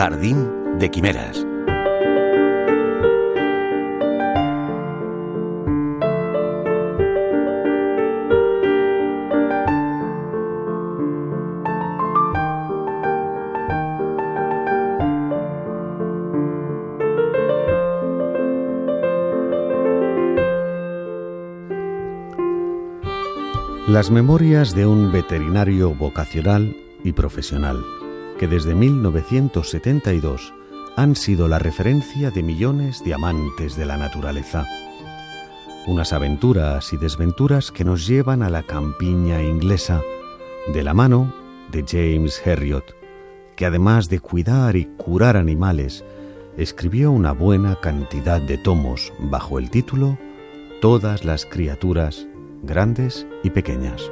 [0.00, 1.46] Jardín de Quimeras.
[23.86, 27.84] Las memorias de un veterinario vocacional y profesional,
[28.40, 30.54] que desde 1972
[30.96, 34.64] han sido la referencia de millones de amantes de la naturaleza.
[35.86, 40.00] Unas aventuras y desventuras que nos llevan a la campiña inglesa
[40.72, 41.34] de la mano
[41.70, 42.96] de James Herriot,
[43.56, 46.02] que además de cuidar y curar animales,
[46.56, 50.16] escribió una buena cantidad de tomos bajo el título
[50.80, 52.26] Todas las criaturas
[52.62, 54.10] grandes y pequeñas.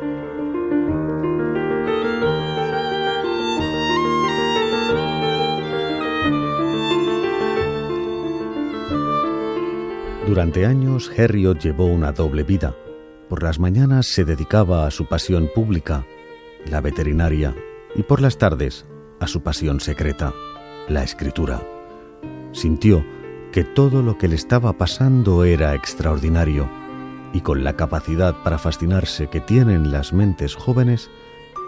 [10.39, 12.73] Durante años, Herriot llevó una doble vida.
[13.29, 16.07] Por las mañanas se dedicaba a su pasión pública,
[16.65, 17.57] la veterinaria,
[17.97, 18.87] y por las tardes
[19.19, 20.33] a su pasión secreta,
[20.87, 21.61] la escritura.
[22.53, 23.05] Sintió
[23.51, 26.71] que todo lo que le estaba pasando era extraordinario
[27.33, 31.11] y con la capacidad para fascinarse que tienen las mentes jóvenes,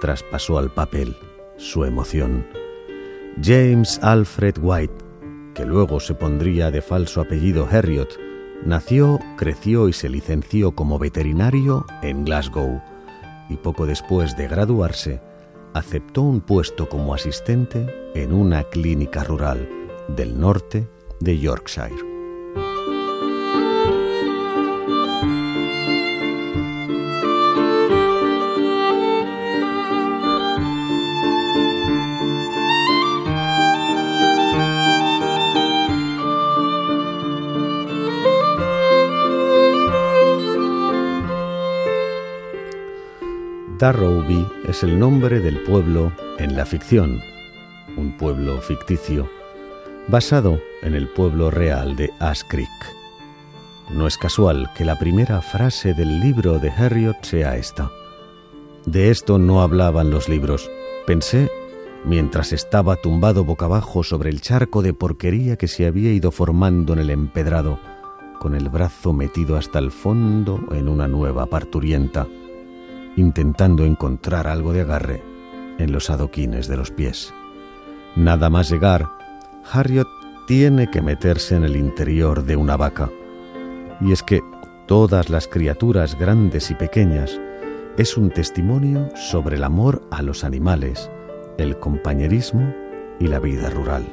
[0.00, 1.16] traspasó al papel
[1.56, 2.46] su emoción.
[3.42, 4.94] James Alfred White,
[5.56, 8.29] que luego se pondría de falso apellido Herriot,
[8.64, 12.80] nació, creció y se licenció como veterinario en Glasgow
[13.48, 15.20] y poco después de graduarse
[15.75, 19.69] aceptó un puesto como asistente en una clínica rural
[20.08, 20.88] del norte
[21.20, 22.09] de Yorkshire.
[43.80, 47.18] Darrowby es el nombre del pueblo en la ficción,
[47.96, 49.26] un pueblo ficticio,
[50.06, 52.69] basado en el pueblo real de Ash Creek.
[53.90, 57.90] No es casual que la primera frase del libro de Harriot sea esta.
[58.84, 60.70] De esto no hablaban los libros.
[61.06, 61.50] Pensé
[62.04, 66.92] mientras estaba tumbado boca abajo sobre el charco de porquería que se había ido formando
[66.92, 67.78] en el empedrado,
[68.40, 72.26] con el brazo metido hasta el fondo en una nueva parturienta
[73.16, 75.22] intentando encontrar algo de agarre
[75.78, 77.32] en los adoquines de los pies.
[78.16, 79.09] Nada más llegar,
[79.72, 80.09] Harriot
[80.47, 83.10] tiene que meterse en el interior de una vaca.
[84.00, 84.41] Y es que
[84.87, 87.41] todas las criaturas grandes y pequeñas
[87.97, 91.10] es un testimonio sobre el amor a los animales,
[91.59, 92.75] el compañerismo
[93.19, 94.06] y la vida rural,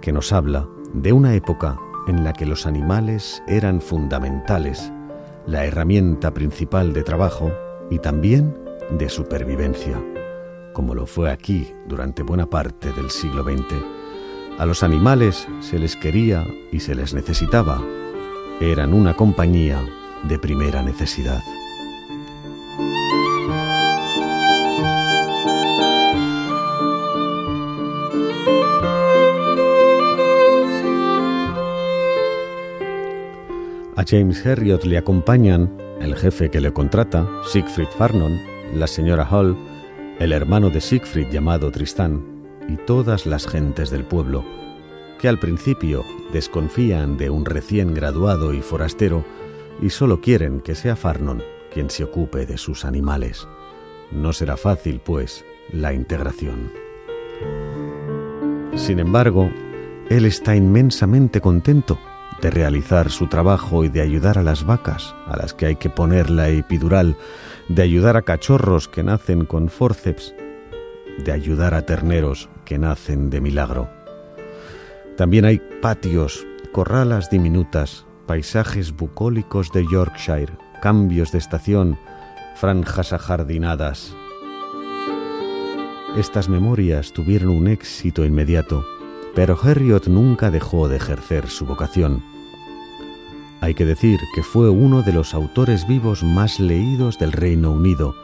[0.00, 4.92] que nos habla de una época en la que los animales eran fundamentales,
[5.46, 7.50] la herramienta principal de trabajo
[7.90, 8.56] y también
[8.90, 10.02] de supervivencia,
[10.72, 13.74] como lo fue aquí durante buena parte del siglo XX.
[14.58, 17.82] A los animales se les quería y se les necesitaba.
[18.60, 19.84] Eran una compañía
[20.22, 21.40] de primera necesidad.
[34.06, 35.70] James Herriot le acompañan
[36.00, 38.40] el jefe que le contrata, Siegfried Farnon,
[38.74, 39.56] la señora Hall,
[40.18, 42.24] el hermano de Siegfried llamado Tristán
[42.68, 44.44] y todas las gentes del pueblo,
[45.18, 49.24] que al principio desconfían de un recién graduado y forastero
[49.80, 51.42] y solo quieren que sea Farnon
[51.72, 53.48] quien se ocupe de sus animales.
[54.12, 56.70] No será fácil, pues, la integración.
[58.76, 59.50] Sin embargo,
[60.08, 61.98] él está inmensamente contento
[62.44, 65.88] de realizar su trabajo y de ayudar a las vacas, a las que hay que
[65.88, 67.16] poner la epidural,
[67.70, 70.34] de ayudar a cachorros que nacen con forceps,
[71.24, 73.88] de ayudar a terneros que nacen de milagro.
[75.16, 80.52] También hay patios, corralas diminutas, paisajes bucólicos de Yorkshire,
[80.82, 81.98] cambios de estación,
[82.56, 84.14] franjas ajardinadas.
[86.18, 88.84] Estas memorias tuvieron un éxito inmediato,
[89.34, 92.33] pero Herriot nunca dejó de ejercer su vocación.
[93.64, 98.14] Hay que decir que fue uno de los autores vivos más leídos del Reino Unido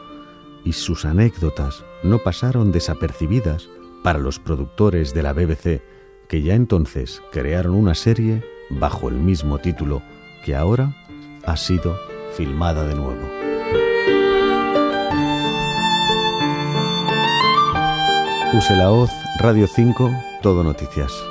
[0.63, 3.67] y sus anécdotas no pasaron desapercibidas
[4.03, 5.81] para los productores de la BBC,
[6.27, 10.03] que ya entonces crearon una serie bajo el mismo título
[10.45, 10.95] que ahora
[11.43, 11.97] ha sido
[12.37, 13.27] filmada de nuevo.
[18.53, 19.09] Use la hoz
[19.39, 20.11] Radio 5
[20.43, 21.30] Todo Noticias.